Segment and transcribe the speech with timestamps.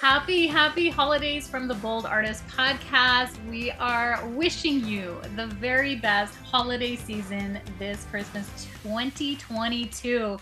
[0.00, 3.34] Happy, happy holidays from the Bold Artist podcast.
[3.48, 8.46] We are wishing you the very best holiday season this Christmas
[8.82, 10.36] 2022.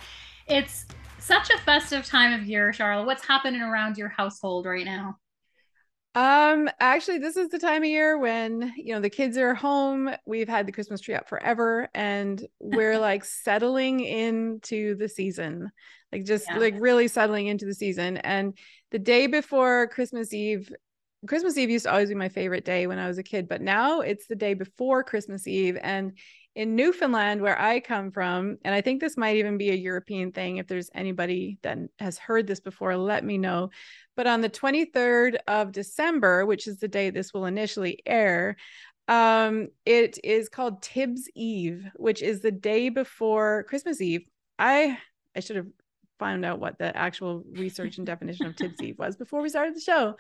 [0.49, 0.87] It's
[1.21, 3.07] such a festive time of year, Charla.
[3.07, 5.19] What's happening around your household right now?
[6.17, 10.11] Um, actually, this is the time of year when you know the kids are home.
[10.27, 15.71] We've had the Christmas tree up forever, and we're like settling into the season,
[16.15, 16.59] like just yeah.
[16.59, 18.19] like really settling into the season.
[18.19, 18.57] And
[18.93, 20.73] the day before Christmas Eve,
[21.27, 23.61] Christmas Eve used to always be my favorite day when I was a kid, but
[23.61, 26.13] now it's the day before Christmas Eve, and
[26.55, 30.31] in Newfoundland, where I come from, and I think this might even be a European
[30.31, 30.59] thing.
[30.59, 33.71] If there's anybody that has heard this before, let me know.
[34.17, 38.55] But on the 23rd of December, which is the day this will initially air,
[39.09, 44.25] um, it is called Tibbs Eve, which is the day before Christmas Eve.
[44.57, 44.99] I
[45.35, 45.67] I should have
[46.25, 49.77] found out what the actual research and definition of Tibbs Eve was before we started
[49.77, 50.17] the show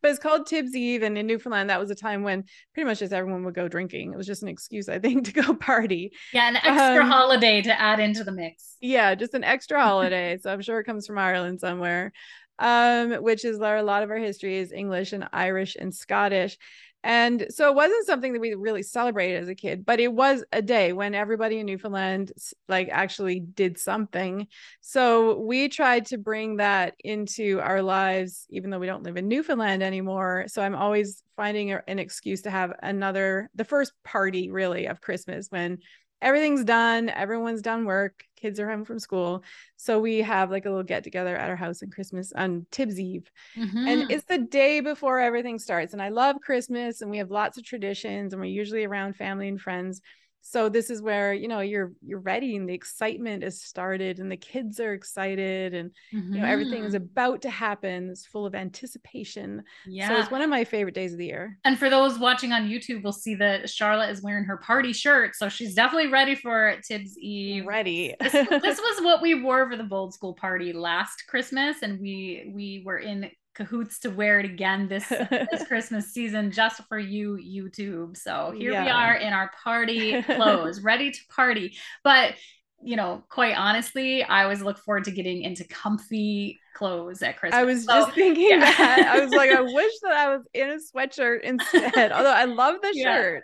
[0.00, 1.02] but it's called Tibbs Eve.
[1.02, 4.12] And in Newfoundland, that was a time when pretty much just everyone would go drinking.
[4.12, 6.12] It was just an excuse, I think, to go party.
[6.32, 8.76] Yeah, an extra um, holiday to add into the mix.
[8.80, 10.38] Yeah, just an extra holiday.
[10.42, 12.12] so I'm sure it comes from Ireland somewhere,
[12.58, 16.56] um, which is where a lot of our history is English and Irish and Scottish.
[17.04, 20.44] And so it wasn't something that we really celebrated as a kid, but it was
[20.52, 22.32] a day when everybody in Newfoundland
[22.68, 24.48] like actually did something.
[24.80, 29.28] So we tried to bring that into our lives, even though we don't live in
[29.28, 30.46] Newfoundland anymore.
[30.48, 35.46] So I'm always finding an excuse to have another, the first party really of Christmas
[35.50, 35.78] when
[36.20, 39.42] everything's done, everyone's done work, kids are home from school.
[39.76, 42.98] So we have like a little get together at our house on Christmas on Tibbs
[42.98, 43.30] Eve.
[43.56, 43.88] Mm-hmm.
[43.88, 45.92] And it's the day before everything starts.
[45.92, 49.48] And I love Christmas and we have lots of traditions and we're usually around family
[49.48, 50.00] and friends
[50.40, 54.30] so this is where you know you're you're ready and the excitement is started and
[54.30, 56.34] the kids are excited and mm-hmm.
[56.34, 57.04] you know everything is mm-hmm.
[57.04, 58.08] about to happen.
[58.10, 59.62] It's full of anticipation.
[59.86, 60.08] Yeah.
[60.08, 61.58] so it's one of my favorite days of the year.
[61.64, 65.34] And for those watching on youtube we'll see that charlotte is wearing her party shirt.
[65.36, 67.66] So she's definitely ready for tibbs eve.
[67.66, 68.14] Ready.
[68.20, 72.50] This, this was what we wore for the bold school party last christmas and we
[72.54, 77.36] we were in cahoots to wear it again this this Christmas season just for you
[77.36, 78.16] YouTube.
[78.16, 78.84] So here yeah.
[78.84, 81.76] we are in our party clothes, ready to party.
[82.04, 82.34] But
[82.80, 87.58] you know, quite honestly, I always look forward to getting into comfy clothes at Christmas.
[87.58, 88.60] I was so, just thinking yeah.
[88.60, 89.08] that.
[89.08, 92.12] I was like, I wish that I was in a sweatshirt instead.
[92.12, 93.16] Although I love the yeah.
[93.16, 93.42] shirt.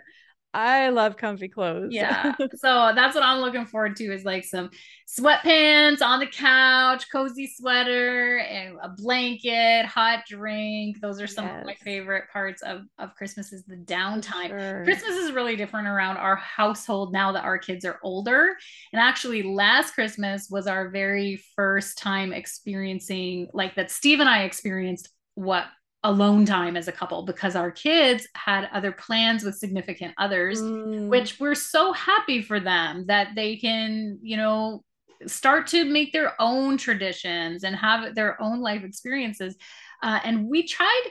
[0.55, 1.89] I love comfy clothes.
[1.91, 2.33] Yeah.
[2.55, 4.69] so that's what I'm looking forward to is like some
[5.05, 11.01] sweatpants on the couch, cozy sweater, and a blanket, hot drink.
[11.01, 11.59] Those are some yes.
[11.59, 14.47] of my favorite parts of, of Christmas is the downtime.
[14.47, 14.85] Sure.
[14.85, 18.55] Christmas is really different around our household now that our kids are older.
[18.93, 24.43] And actually last Christmas was our very first time experiencing like that Steve and I
[24.43, 25.65] experienced what
[26.05, 31.07] alone time as a couple because our kids had other plans with significant others mm.
[31.07, 34.83] which we're so happy for them that they can you know
[35.25, 39.55] start to make their own traditions and have their own life experiences
[40.03, 41.03] uh, and we tried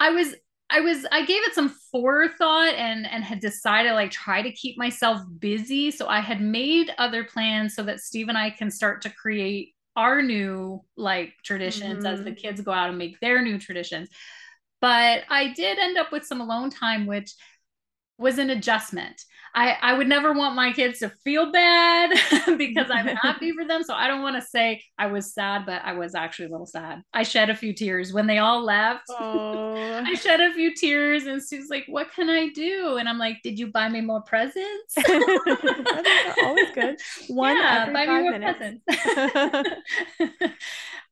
[0.00, 0.34] i was
[0.70, 4.78] i was i gave it some forethought and and had decided like try to keep
[4.78, 9.02] myself busy so i had made other plans so that steve and i can start
[9.02, 12.06] to create our new like traditions mm-hmm.
[12.06, 12.40] as the mm-hmm.
[12.40, 14.08] kids go out and make their new traditions.
[14.80, 17.32] But I did end up with some alone time, which
[18.18, 19.24] was an adjustment.
[19.54, 22.10] I, I would never want my kids to feel bad
[22.56, 23.82] because I'm happy for them.
[23.82, 26.66] So I don't want to say I was sad, but I was actually a little
[26.66, 27.02] sad.
[27.12, 29.04] I shed a few tears when they all left.
[29.10, 32.96] I shed a few tears, and Sue's like, What can I do?
[32.96, 34.96] And I'm like, Did you buy me more presents?
[36.42, 36.96] always good.
[37.28, 38.58] One yeah, buy me more minutes.
[38.58, 38.84] presents.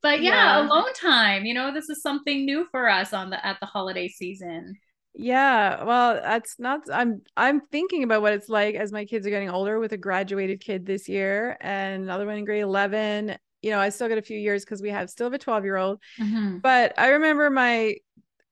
[0.01, 1.45] but yeah, yeah, alone time.
[1.45, 4.77] You know, this is something new for us on the at the holiday season.
[5.13, 9.29] Yeah, well, that's not I'm I'm thinking about what it's like as my kids are
[9.29, 13.37] getting older with a graduated kid this year and another one in grade 11.
[13.61, 15.65] You know, I still got a few years because we have still have a 12
[15.65, 15.99] year old.
[16.19, 16.59] Mm-hmm.
[16.59, 17.95] But I remember my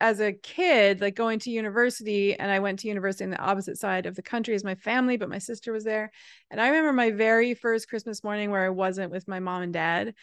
[0.01, 3.77] as a kid, like going to university, and I went to university in the opposite
[3.77, 6.11] side of the country as my family, but my sister was there.
[6.49, 9.73] And I remember my very first Christmas morning where I wasn't with my mom and
[9.73, 10.13] dad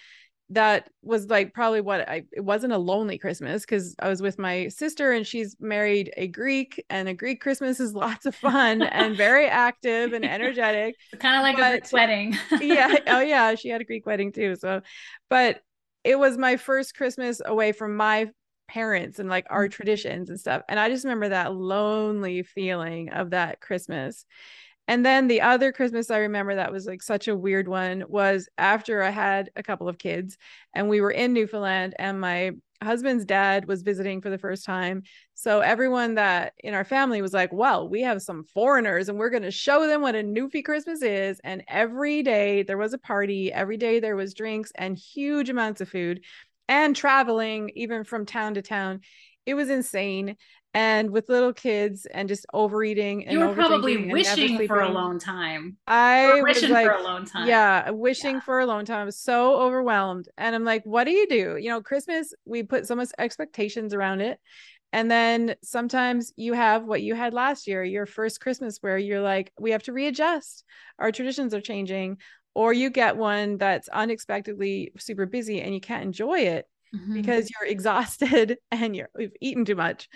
[0.51, 4.39] that was like probably what I it wasn't a lonely Christmas because I was with
[4.39, 8.83] my sister and she's married a Greek and a Greek Christmas is lots of fun
[8.83, 10.95] and very active and energetic.
[11.19, 12.39] kind of like but, a Greek wedding.
[12.61, 12.95] yeah.
[13.09, 13.55] Oh yeah.
[13.57, 14.55] She had a Greek wedding too.
[14.55, 14.83] So,
[15.29, 15.63] but
[16.05, 18.31] it was my first Christmas away from my
[18.69, 19.73] parents and like our mm.
[19.73, 20.63] traditions and stuff.
[20.69, 24.25] And I just remember that lonely feeling of that Christmas.
[24.89, 28.49] And then the other Christmas I remember that was like such a weird one was
[28.57, 30.39] after I had a couple of kids
[30.75, 32.53] and we were in Newfoundland and my
[32.83, 35.03] husband's dad was visiting for the first time.
[35.35, 39.31] So everyone that in our family was like, well, we have some foreigners and we're
[39.31, 41.41] going to show them what a Newfie Christmas is.
[41.43, 45.81] And every day there was a party, every day there was drinks and huge amounts
[45.81, 46.23] of food
[46.69, 49.01] and traveling even from town to town.
[49.47, 50.37] It was insane.
[50.75, 55.79] And with little kids and just overeating and you were probably wishing for alone time.
[55.87, 57.49] I was like, for alone time.
[57.49, 58.41] yeah wishing yeah.
[58.41, 58.99] for alone time.
[59.01, 60.29] I was so overwhelmed.
[60.37, 61.57] And i'm like what do you do?
[61.59, 64.39] You know christmas we put so much expectations around it.
[64.93, 69.23] And then sometimes you have what you had last year your first christmas where you're
[69.23, 70.63] like we have to readjust.
[70.99, 72.19] Our traditions are changing.
[72.55, 77.15] Or you get one that's unexpectedly super busy and you can't enjoy it mm-hmm.
[77.15, 80.09] because you're exhausted and you're you've eaten too much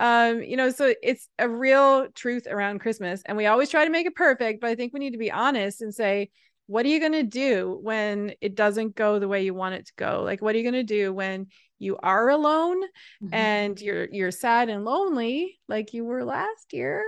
[0.00, 3.90] um you know so it's a real truth around christmas and we always try to
[3.90, 6.30] make it perfect but i think we need to be honest and say
[6.66, 9.86] what are you going to do when it doesn't go the way you want it
[9.86, 11.46] to go like what are you going to do when
[11.78, 12.80] you are alone
[13.22, 13.34] mm-hmm.
[13.34, 17.04] and you're you're sad and lonely like you were last year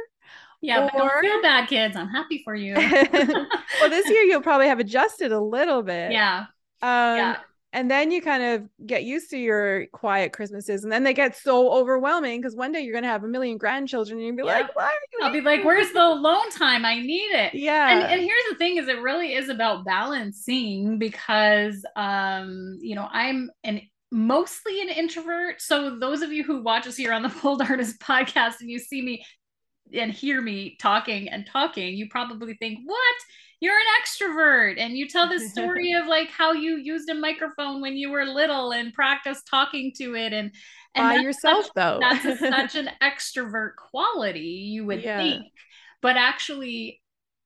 [0.62, 0.90] yeah, or...
[0.92, 1.96] but don't feel bad, kids.
[1.96, 2.74] I'm happy for you.
[2.74, 6.12] well, this year you'll probably have adjusted a little bit.
[6.12, 6.44] Yeah.
[6.82, 7.36] Um, yeah
[7.72, 11.36] and then you kind of get used to your quiet Christmases, and then they get
[11.36, 14.60] so overwhelming because one day you're gonna have a million grandchildren, and you'll be yeah.
[14.60, 16.84] like, "Why are you?" I'll be like, "Where's the alone time?
[16.84, 17.90] I need it." Yeah.
[17.90, 23.08] And, and here's the thing: is it really is about balancing because, um, you know,
[23.10, 23.82] I'm an
[24.12, 25.60] mostly an introvert.
[25.62, 28.78] So those of you who watch us here on the Bold Artist podcast and you
[28.78, 29.24] see me
[29.92, 33.16] and hear me talking and talking, you probably think, "What?"
[33.60, 37.80] you're an extrovert and you tell this story of like how you used a microphone
[37.80, 40.50] when you were little and practiced talking to it and
[40.94, 45.18] and by yourself such, though that's a, such an extrovert quality you would yeah.
[45.18, 45.46] think
[46.00, 46.99] but actually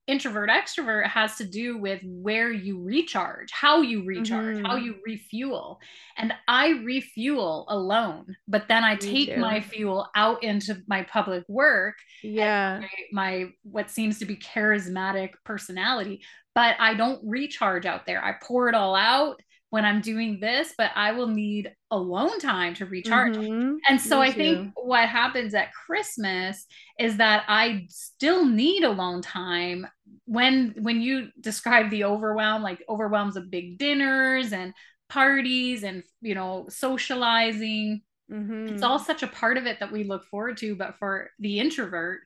[0.07, 4.65] introvert extrovert has to do with where you recharge how you recharge mm-hmm.
[4.65, 5.79] how you refuel
[6.17, 9.41] and i refuel alone but then i Me take too.
[9.41, 12.81] my fuel out into my public work yeah
[13.11, 16.21] my, my what seems to be charismatic personality
[16.53, 20.73] but i don't recharge out there i pour it all out when I'm doing this,
[20.77, 23.35] but I will need alone time to recharge.
[23.35, 23.75] Mm-hmm.
[23.89, 24.37] And so Me I too.
[24.37, 26.65] think what happens at Christmas
[26.99, 29.87] is that I still need alone time
[30.25, 34.73] when when you describe the overwhelm, like overwhelms of big dinners and
[35.09, 38.01] parties and you know socializing.
[38.31, 38.73] Mm-hmm.
[38.73, 41.59] It's all such a part of it that we look forward to, but for the
[41.59, 42.21] introvert,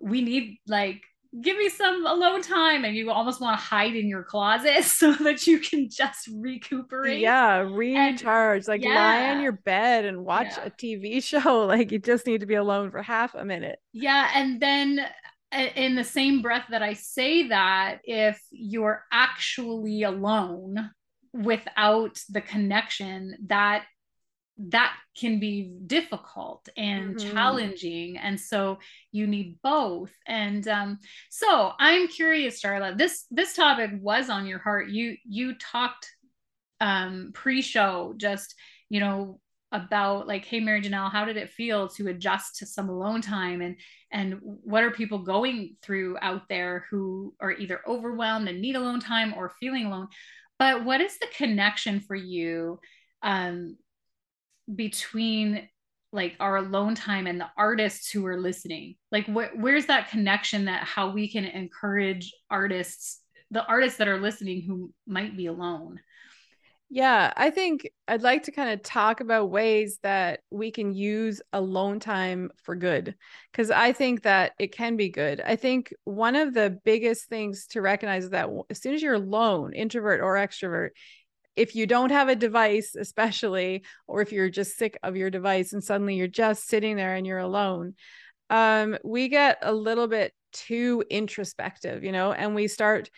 [0.00, 1.02] we need like
[1.40, 5.14] give me some alone time and you almost want to hide in your closet so
[5.14, 8.94] that you can just recuperate yeah recharge and, like yeah.
[8.94, 10.64] lie on your bed and watch yeah.
[10.64, 14.30] a tv show like you just need to be alone for half a minute yeah
[14.34, 15.00] and then
[15.52, 20.90] uh, in the same breath that i say that if you're actually alone
[21.32, 23.84] without the connection that
[24.58, 27.30] that can be difficult and mm-hmm.
[27.30, 28.78] challenging and so
[29.10, 30.12] you need both.
[30.26, 30.98] And um,
[31.30, 34.88] so i'm curious Darla this this topic was on your heart.
[34.88, 36.08] You you talked
[36.80, 38.54] um, pre-show just
[38.88, 39.40] you know
[39.70, 43.62] about like hey mary janelle how did it feel to adjust to some alone time?
[43.62, 43.76] And
[44.10, 49.00] and what are people going through out there who are either overwhelmed and need alone
[49.00, 50.08] time or feeling alone?
[50.58, 52.78] But what is the connection for you
[53.22, 53.76] um,
[54.74, 55.68] between
[56.12, 58.96] like our alone time and the artists who are listening?
[59.10, 64.18] Like wh- where's that connection that how we can encourage artists the artists that are
[64.18, 66.00] listening who might be alone?
[66.94, 71.40] Yeah i think i'd like to kind of talk about ways that we can use
[71.54, 73.14] alone time for good
[73.50, 75.40] because i think that it can be good.
[75.40, 79.14] I think one of the biggest things to recognize is that as soon as you're
[79.14, 80.90] alone introvert or extrovert
[81.56, 85.72] if you don't have a device, especially, or if you're just sick of your device
[85.72, 87.94] and suddenly you're just sitting there and you're alone,
[88.50, 93.10] um, we get a little bit too introspective, you know, and we start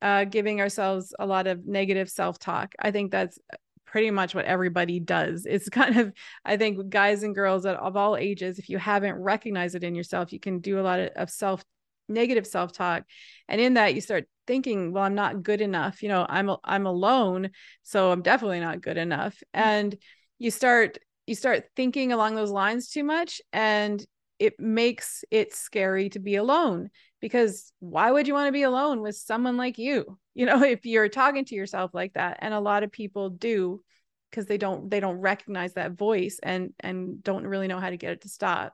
[0.00, 2.74] uh, giving ourselves a lot of negative self talk.
[2.78, 3.38] I think that's
[3.84, 5.46] pretty much what everybody does.
[5.46, 6.12] It's kind of,
[6.44, 10.32] I think, guys and girls of all ages, if you haven't recognized it in yourself,
[10.32, 11.64] you can do a lot of, self
[12.08, 13.04] negative self talk.
[13.48, 16.86] And in that, you start thinking well i'm not good enough you know i'm i'm
[16.86, 17.50] alone
[17.84, 19.34] so i'm definitely not good enough.
[19.54, 19.68] Mm-hmm.
[19.68, 19.96] and
[20.40, 24.04] you start you start thinking along those lines too much and
[24.38, 26.90] it makes it scary to be alone
[27.20, 30.18] because why would you want to be alone with someone like you?
[30.38, 33.82] You know if you're talking to yourself like that and a lot of people do
[34.30, 37.96] because they don't they don't recognize that voice and and don't really know how to
[37.96, 38.72] get it to stop.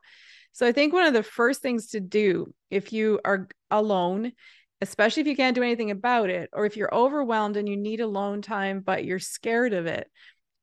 [0.52, 4.32] So I think one of the first things to do if you are alone,
[4.80, 8.00] especially if you can't do anything about it, or if you're overwhelmed and you need
[8.00, 10.10] alone time, but you're scared of it,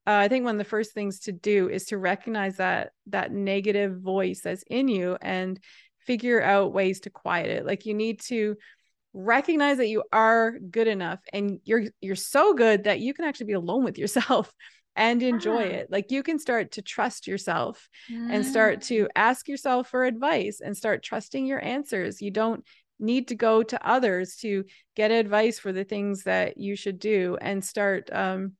[0.07, 3.31] uh, I think one of the first things to do is to recognize that that
[3.31, 5.59] negative voice that's in you and
[5.99, 7.65] figure out ways to quiet it.
[7.65, 8.55] Like you need to
[9.13, 13.47] recognize that you are good enough and you're you're so good that you can actually
[13.47, 14.51] be alone with yourself
[14.95, 15.87] and enjoy it.
[15.89, 19.07] Like you can start to trust yourself and start to mm.
[19.15, 22.21] ask yourself for advice and start trusting your answers.
[22.21, 22.65] You don't
[23.01, 24.63] need to go to others to
[24.95, 28.53] get advice for the things that you should do and start um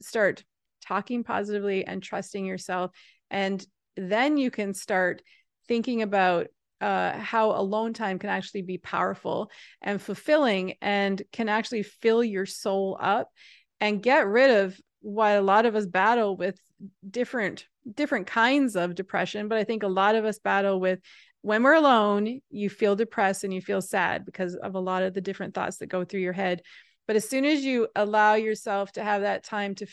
[0.00, 0.44] start
[0.84, 2.90] talking positively and trusting yourself.
[3.30, 3.64] And
[3.96, 5.22] then you can start
[5.68, 6.48] thinking about
[6.80, 9.50] uh, how alone time can actually be powerful
[9.80, 13.28] and fulfilling and can actually fill your soul up
[13.80, 16.58] and get rid of what a lot of us battle with
[17.08, 21.00] different different kinds of depression but i think a lot of us battle with
[21.42, 25.12] when we're alone you feel depressed and you feel sad because of a lot of
[25.12, 26.62] the different thoughts that go through your head.
[27.06, 29.86] But as soon as you allow yourself to have that time to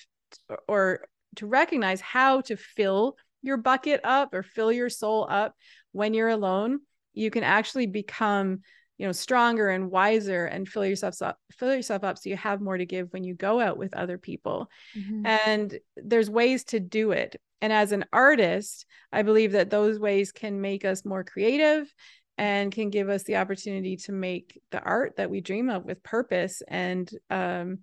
[0.67, 5.55] or to recognize how to fill your bucket up or fill your soul up
[5.91, 6.79] when you're alone
[7.13, 8.59] you can actually become
[8.99, 12.61] you know stronger and wiser and fill yourself up fill yourself up so you have
[12.61, 15.25] more to give when you go out with other people mm-hmm.
[15.25, 20.31] and there's ways to do it and as an artist i believe that those ways
[20.31, 21.91] can make us more creative
[22.37, 26.03] and can give us the opportunity to make the art that we dream of with
[26.03, 27.79] purpose and um,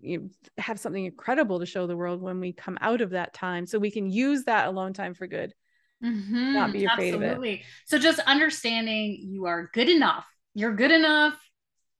[0.00, 3.66] you have something incredible to show the world when we come out of that time
[3.66, 5.54] so we can use that alone time for good
[6.02, 6.52] mm-hmm.
[6.54, 7.54] not be afraid Absolutely.
[7.54, 11.38] of it so just understanding you are good enough you're good enough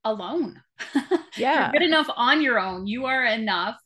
[0.04, 0.60] alone.
[1.36, 1.72] Yeah.
[1.72, 2.86] you're good enough on your own.
[2.86, 3.76] You are enough.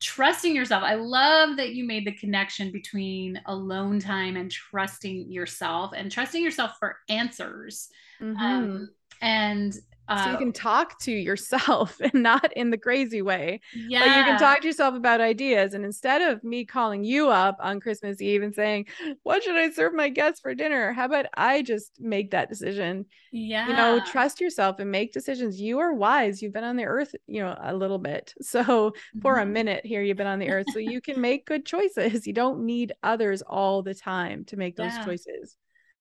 [0.00, 0.82] Trusting yourself.
[0.82, 6.42] I love that you made the connection between alone time and trusting yourself and trusting
[6.42, 7.88] yourself for answers.
[8.20, 8.42] Mm-hmm.
[8.42, 8.88] Um,
[9.22, 9.72] and
[10.08, 13.60] uh, so you can talk to yourself and not in the crazy way.
[13.74, 14.00] Yeah.
[14.00, 15.74] But you can talk to yourself about ideas.
[15.74, 18.86] And instead of me calling you up on Christmas Eve and saying,
[19.22, 20.92] What should I serve my guests for dinner?
[20.92, 23.06] How about I just make that decision?
[23.32, 23.68] Yeah.
[23.68, 25.60] You know, trust yourself and make decisions.
[25.60, 26.40] You are wise.
[26.40, 28.34] You've been on the earth, you know, a little bit.
[28.56, 29.52] So for a mm-hmm.
[29.52, 30.66] minute here, you've been on the earth.
[30.72, 32.26] So you can make good choices.
[32.26, 35.04] You don't need others all the time to make those yeah.
[35.04, 35.56] choices.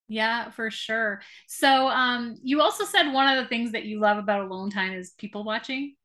[0.08, 1.22] Yeah, for sure.
[1.48, 4.94] So, um, you also said one of the things that you love about alone time
[4.94, 5.96] is people watching.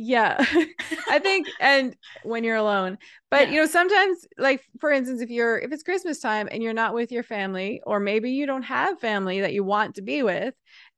[0.00, 0.36] Yeah,
[1.08, 2.98] I think, and when you're alone,
[3.30, 3.54] but yeah.
[3.54, 6.94] you know, sometimes, like for instance, if you're if it's Christmas time and you're not
[6.94, 10.54] with your family, or maybe you don't have family that you want to be with,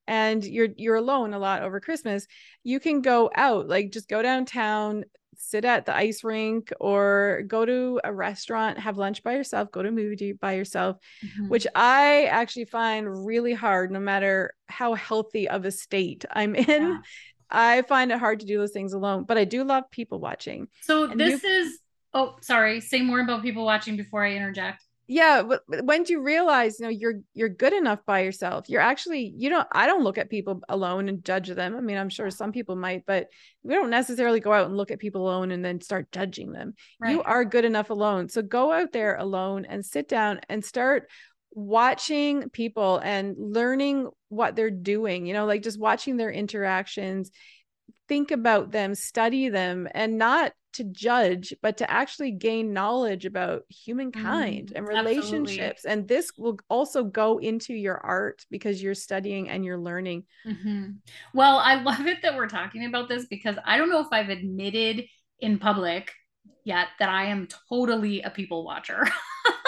[0.07, 2.27] and you're you're alone a lot over Christmas,
[2.63, 5.05] you can go out, like just go downtown,
[5.41, 9.83] sit at the ice rink or go to a restaurant, have lunch by yourself, go
[9.83, 11.49] to a movie by yourself, mm-hmm.
[11.49, 16.67] which I actually find really hard no matter how healthy of a state I'm in.
[16.69, 16.99] Yeah.
[17.51, 20.69] I find it hard to do those things alone, but I do love people watching.
[20.83, 21.79] So and this you- is
[22.13, 26.23] oh sorry, say more about people watching before I interject yeah but when do you
[26.23, 28.69] realize you know you're you're good enough by yourself?
[28.69, 31.75] You're actually you don't i don't look at people alone and judge them.
[31.75, 33.27] I mean i'm sure some people might but
[33.65, 36.75] we don't necessarily go out and look at people alone and then start judging them.
[37.01, 37.11] Right.
[37.11, 38.29] you are good enough alone.
[38.29, 41.09] So go out there alone and sit down and start
[41.53, 47.33] watching people and learning what they're doing you know like just watching their interactions
[48.11, 53.63] think about them study them and not to judge, but to actually gain knowledge about
[53.69, 55.85] humankind mm, and relationships.
[55.85, 55.93] Absolutely.
[55.93, 60.25] And this will also go into your art because you're studying and you're learning.
[60.45, 60.91] Mm-hmm.
[61.35, 64.29] Well, I love it that we're talking about this because I don't know if I've
[64.29, 65.05] admitted
[65.39, 66.13] in public
[66.65, 69.07] yet that I am totally a people watcher.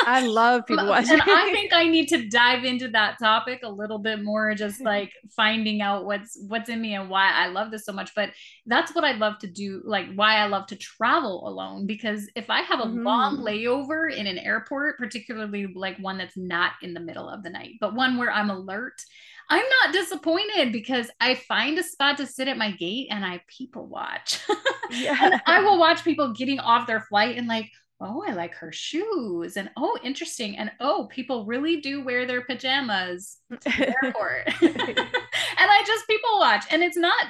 [0.05, 1.13] I love people watching.
[1.13, 4.81] And I think I need to dive into that topic a little bit more, just
[4.85, 8.15] like finding out what's what's in me and why I love this so much.
[8.15, 8.31] But
[8.67, 11.87] that's what I love to do, like why I love to travel alone.
[11.87, 13.05] Because if I have a mm-hmm.
[13.05, 17.51] long layover in an airport, particularly like one that's not in the middle of the
[17.51, 19.01] night, but one where I'm alert,
[19.49, 23.43] I'm not disappointed because I find a spot to sit at my gate and I
[23.49, 24.41] people watch.
[24.91, 25.39] yeah.
[25.47, 27.71] I will watch people getting off their flight and like,
[28.01, 29.57] oh, I like her shoes.
[29.57, 30.57] And oh, interesting.
[30.57, 34.47] And oh, people really do wear their pajamas to the airport.
[34.63, 36.65] and I just people watch.
[36.71, 37.27] And it's not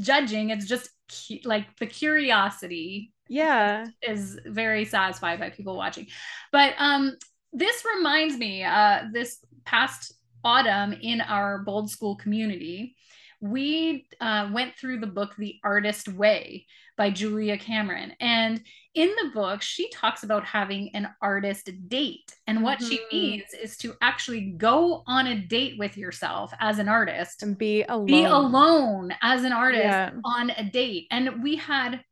[0.00, 0.90] judging, it's just
[1.28, 3.12] cu- like the curiosity.
[3.28, 3.86] Yeah.
[4.02, 6.08] Is very satisfied by people watching.
[6.50, 7.16] But um
[7.52, 12.96] this reminds me, uh, this past autumn in our bold school community,
[13.40, 18.12] we uh, went through the book The Artist Way by Julia Cameron.
[18.20, 18.62] And
[18.94, 22.34] in the book, she talks about having an artist date.
[22.46, 22.88] And what mm-hmm.
[22.88, 27.58] she means is to actually go on a date with yourself as an artist and
[27.58, 28.06] be alone.
[28.06, 30.10] Be alone as an artist yeah.
[30.24, 31.08] on a date.
[31.10, 32.04] And we had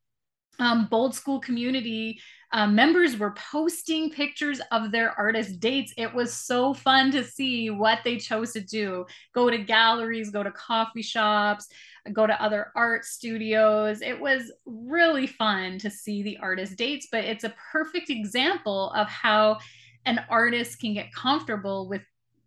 [0.58, 2.20] um, Bold School community
[2.52, 5.92] uh, members were posting pictures of their artist dates.
[5.96, 10.42] It was so fun to see what they chose to do go to galleries, go
[10.42, 11.68] to coffee shops,
[12.12, 14.02] go to other art studios.
[14.02, 19.08] It was really fun to see the artist dates, but it's a perfect example of
[19.08, 19.58] how
[20.06, 22.02] an artist can get comfortable with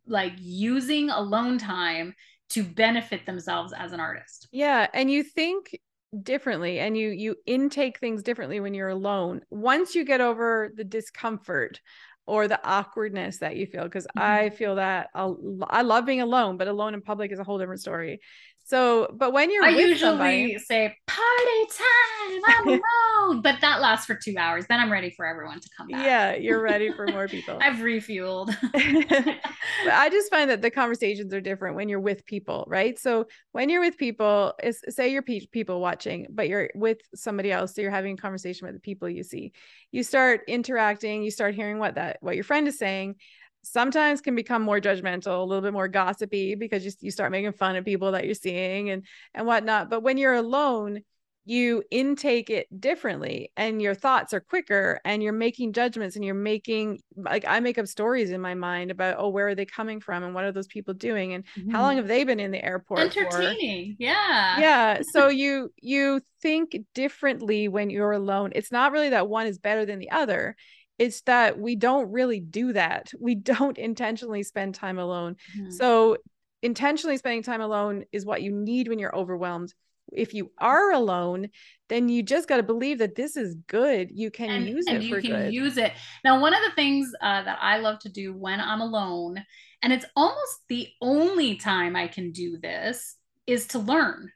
[0.05, 2.13] like using alone time
[2.49, 4.47] to benefit themselves as an artist.
[4.51, 5.79] Yeah, and you think
[6.21, 10.83] differently and you you intake things differently when you're alone once you get over the
[10.83, 11.81] discomfort
[12.25, 14.21] or the awkwardness that you feel because mm-hmm.
[14.21, 15.39] i feel that I'll,
[15.69, 18.19] i love being alone but alone in public is a whole different story
[18.65, 22.67] so, but when you're I usually somebody, say party time, I'm
[23.27, 24.65] alone, but that lasts for two hours.
[24.69, 26.05] Then I'm ready for everyone to come back.
[26.05, 27.59] Yeah, you're ready for more people.
[27.61, 28.55] I've refueled.
[28.73, 32.97] I just find that the conversations are different when you're with people, right?
[32.97, 37.51] So when you're with people, is say you're pe- people watching, but you're with somebody
[37.51, 39.51] else, so you're having a conversation with the people you see.
[39.91, 43.15] You start interacting, you start hearing what that what your friend is saying
[43.63, 47.53] sometimes can become more judgmental, a little bit more gossipy because you, you start making
[47.53, 49.89] fun of people that you're seeing and and whatnot.
[49.89, 51.01] But when you're alone,
[51.45, 56.33] you intake it differently and your thoughts are quicker and you're making judgments and you're
[56.33, 59.99] making like I make up stories in my mind about oh where are they coming
[59.99, 61.71] from and what are those people doing and mm-hmm.
[61.71, 61.97] how long mm-hmm.
[61.97, 64.03] have they been in the airport entertaining for?
[64.03, 69.45] yeah yeah so you you think differently when you're alone it's not really that one
[69.45, 70.55] is better than the other
[70.99, 73.11] it's that we don't really do that.
[73.19, 75.37] We don't intentionally spend time alone.
[75.57, 75.71] Mm-hmm.
[75.71, 76.17] So,
[76.61, 79.73] intentionally spending time alone is what you need when you're overwhelmed.
[80.11, 81.49] If you are alone,
[81.89, 84.11] then you just got to believe that this is good.
[84.11, 85.03] You can and, use and it.
[85.03, 85.53] you can good.
[85.53, 85.93] use it.
[86.23, 89.43] Now, one of the things uh, that I love to do when I'm alone,
[89.81, 93.15] and it's almost the only time I can do this,
[93.47, 94.31] is to learn.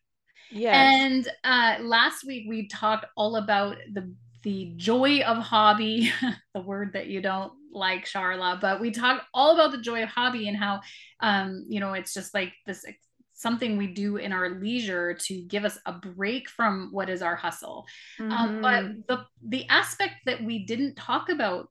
[0.52, 0.80] Yeah.
[0.80, 6.12] And uh, last week we talked all about the the joy of hobby,
[6.54, 10.10] the word that you don't like, Charla, but we talk all about the joy of
[10.10, 10.82] hobby and how,
[11.20, 12.86] um, you know, it's just like this
[13.38, 17.36] something we do in our leisure to give us a break from what is our
[17.36, 17.86] hustle.
[18.20, 18.32] Mm-hmm.
[18.32, 19.00] Um, but mm-hmm.
[19.08, 21.70] the the aspect that we didn't talk about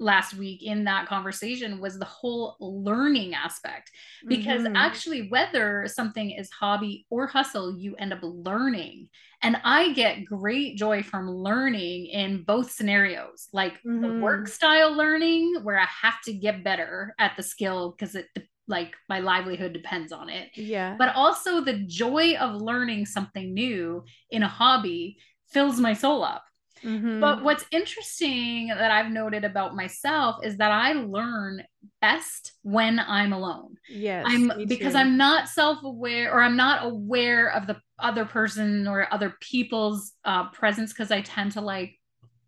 [0.00, 3.90] last week in that conversation was the whole learning aspect.
[4.26, 4.76] Because mm-hmm.
[4.76, 9.08] actually whether something is hobby or hustle you end up learning.
[9.42, 14.00] And i get great joy from learning in both scenarios like mm-hmm.
[14.00, 18.26] the work style learning where i have to get better at the skill because it
[18.66, 20.50] like my livelihood depends on it.
[20.54, 20.96] Yeah.
[20.98, 26.44] But also the joy of learning something new in a hobby fills my soul up
[26.84, 27.20] Mm-hmm.
[27.20, 31.64] But what's interesting that I've noted about myself is that I learn
[32.00, 33.76] best when I'm alone.
[33.88, 34.26] Yes.
[34.28, 39.34] I'm because I'm not self-aware or I'm not aware of the other person or other
[39.40, 41.98] people's uh, presence because I tend to like,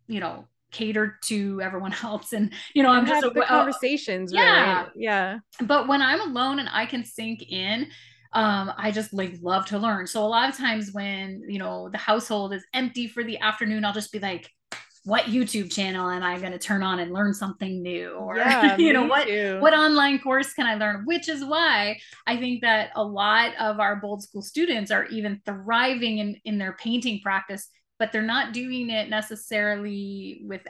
[0.07, 4.91] you know, cater to everyone else and you know i'm just the conversations yeah really.
[4.95, 7.87] yeah but when i'm alone and i can sink in
[8.37, 10.05] um, I just like love to learn.
[10.05, 13.83] So a lot of times when you know the household is empty for the afternoon,
[13.83, 14.47] I'll just be like,
[15.05, 18.15] what YouTube channel am I going to turn on and learn something new?
[18.27, 19.59] Or yeah, you know what too.
[19.59, 21.03] what online course can I learn?
[21.05, 21.97] Which is why
[22.27, 26.59] I think that a lot of our bold school students are even thriving in in
[26.59, 30.61] their painting practice, but they're not doing it necessarily with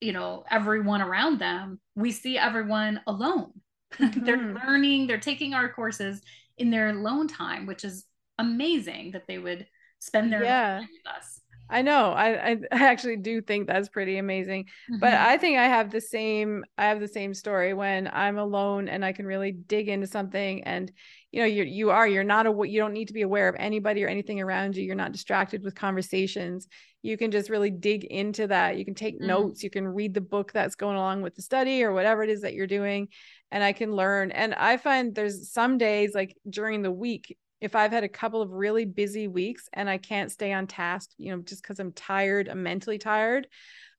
[0.00, 1.80] you know everyone around them.
[1.94, 3.52] We see everyone alone.
[3.94, 4.24] Mm-hmm.
[4.24, 6.20] they're learning, they're taking our courses
[6.58, 8.06] in their alone time, which is
[8.38, 9.66] amazing that they would
[9.98, 10.78] spend their yeah.
[10.78, 11.40] time with us.
[11.70, 12.12] I know.
[12.12, 14.64] I, I actually do think that's pretty amazing.
[14.64, 14.98] Mm-hmm.
[14.98, 18.88] But I think I have the same I have the same story when I'm alone
[18.88, 20.92] and I can really dig into something and
[21.34, 23.56] you know you you are you're not a you don't need to be aware of
[23.58, 24.84] anybody or anything around you.
[24.84, 26.68] You're not distracted with conversations.
[27.02, 28.78] You can just really dig into that.
[28.78, 29.26] You can take mm-hmm.
[29.26, 32.30] notes, you can read the book that's going along with the study or whatever it
[32.30, 33.08] is that you're doing
[33.50, 34.30] and I can learn.
[34.30, 38.40] And I find there's some days like during the week if I've had a couple
[38.40, 41.92] of really busy weeks and I can't stay on task, you know, just because I'm
[41.92, 43.48] tired, I'm mentally tired,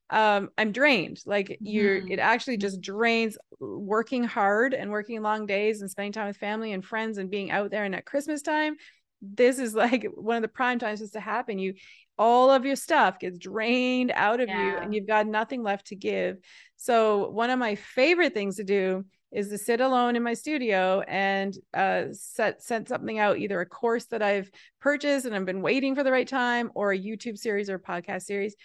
[0.10, 1.20] um, I'm drained.
[1.26, 2.12] Like you're, mm-hmm.
[2.12, 6.74] it actually just drains working hard and working long days and spending time with family
[6.74, 7.84] and friends and being out there.
[7.84, 8.76] And at Christmas time,
[9.22, 11.60] this is like one of the prime times just to happen.
[11.60, 11.74] You,
[12.18, 14.64] all of your stuff gets drained out of yeah.
[14.64, 16.38] you and you've got nothing left to give.
[16.78, 21.02] So, one of my favorite things to do is to sit alone in my studio
[21.02, 25.62] and uh, set send something out, either a course that I've purchased and I've been
[25.62, 28.56] waiting for the right time, or a YouTube series or podcast series,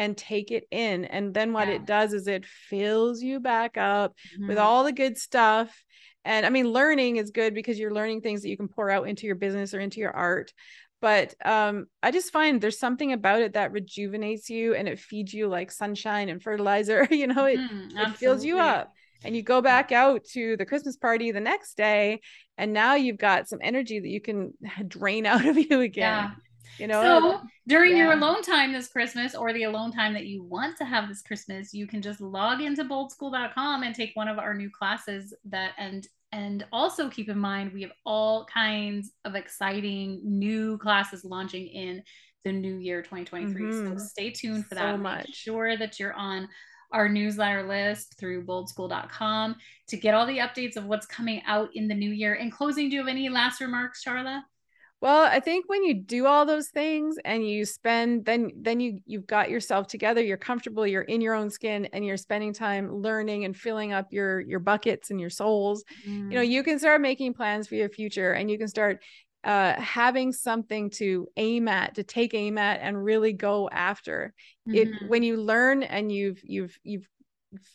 [0.00, 1.04] and take it in.
[1.04, 1.74] And then what yeah.
[1.74, 4.48] it does is it fills you back up mm-hmm.
[4.48, 5.84] with all the good stuff.
[6.24, 9.06] And I mean, learning is good because you're learning things that you can pour out
[9.06, 10.54] into your business or into your art.
[11.02, 15.34] But um, I just find there's something about it that rejuvenates you and it feeds
[15.34, 17.06] you like sunshine and fertilizer.
[17.10, 20.64] you know, it, mm, it fills you up and you go back out to the
[20.64, 22.22] Christmas party the next day,
[22.56, 24.54] and now you've got some energy that you can
[24.88, 26.24] drain out of you again.
[26.24, 26.30] Yeah.
[26.78, 28.04] You know, so during yeah.
[28.04, 31.22] your alone time this Christmas or the alone time that you want to have this
[31.22, 35.72] Christmas, you can just log into boldschool.com and take one of our new classes that
[35.78, 41.66] and and also keep in mind we have all kinds of exciting new classes launching
[41.66, 42.02] in
[42.44, 43.62] the new year 2023.
[43.62, 43.98] Mm-hmm.
[43.98, 44.94] So stay tuned for that.
[44.94, 45.26] So much.
[45.26, 46.48] Make sure that you're on
[46.92, 49.56] our newsletter list through boldschool.com
[49.88, 52.34] to get all the updates of what's coming out in the new year.
[52.34, 54.42] In closing, do you have any last remarks, Charla?
[55.00, 59.00] Well, I think when you do all those things and you spend then then you
[59.06, 62.94] you've got yourself together, you're comfortable, you're in your own skin and you're spending time
[63.00, 65.84] learning and filling up your your buckets and your souls.
[66.06, 66.30] Mm.
[66.30, 66.50] You know, mm.
[66.50, 69.00] you can start making plans for your future and you can start
[69.42, 74.34] uh, having something to aim at to take aim at and really go after
[74.68, 74.76] mm-hmm.
[74.76, 77.08] it when you learn and you've you've you've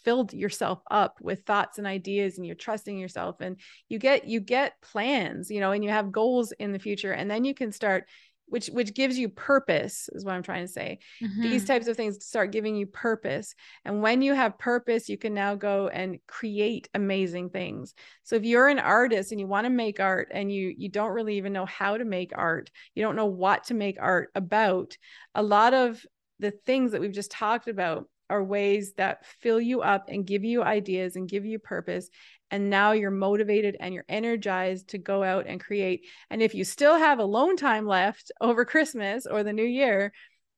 [0.03, 3.59] filled yourself up with thoughts and ideas and you're trusting yourself and
[3.89, 7.29] you get you get plans you know and you have goals in the future and
[7.29, 8.05] then you can start
[8.47, 11.41] which which gives you purpose is what i'm trying to say mm-hmm.
[11.41, 15.33] these types of things start giving you purpose and when you have purpose you can
[15.33, 19.71] now go and create amazing things so if you're an artist and you want to
[19.71, 23.15] make art and you you don't really even know how to make art you don't
[23.15, 24.95] know what to make art about
[25.33, 26.05] a lot of
[26.39, 30.43] the things that we've just talked about are ways that fill you up and give
[30.43, 32.09] you ideas and give you purpose.
[32.51, 36.05] And now you're motivated and you're energized to go out and create.
[36.29, 40.11] And if you still have alone time left over Christmas or the new year,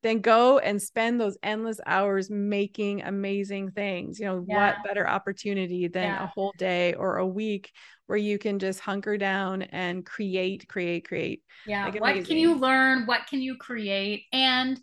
[0.03, 4.19] then go and spend those endless hours making amazing things.
[4.19, 4.67] You know, yeah.
[4.67, 6.23] what better opportunity than yeah.
[6.23, 7.71] a whole day or a week
[8.05, 11.41] where you can just hunker down and create, create, create.
[11.65, 11.85] Yeah.
[11.85, 13.05] Like what can you learn?
[13.05, 14.23] What can you create?
[14.31, 14.79] And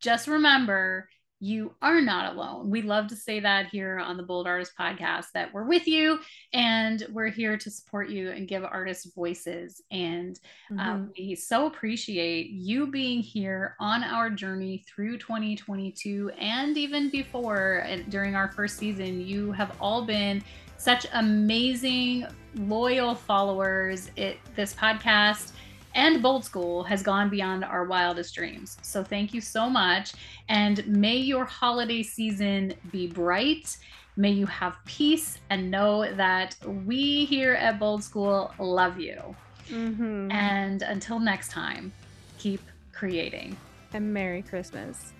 [0.00, 1.08] just remember,
[1.40, 2.68] you are not alone.
[2.68, 6.18] We love to say that here on the Bold Artist podcast that we're with you
[6.52, 9.80] and we're here to support you and give artists voices.
[9.90, 10.38] And
[10.72, 10.90] um, mm-hmm.
[10.90, 17.84] um, we so appreciate you being here on our journey through 2022 and even before
[17.86, 19.20] and during our first season.
[19.20, 20.42] You have all been
[20.76, 24.10] such amazing, loyal followers.
[24.16, 25.52] It this podcast
[25.94, 28.76] and Bold School has gone beyond our wildest dreams.
[28.82, 30.12] So thank you so much.
[30.48, 33.76] And may your holiday season be bright.
[34.16, 39.36] May you have peace and know that we here at Bold School love you.
[39.68, 40.30] Mm-hmm.
[40.32, 41.92] And until next time,
[42.38, 42.60] keep
[42.92, 43.56] creating.
[43.92, 45.12] And Merry Christmas.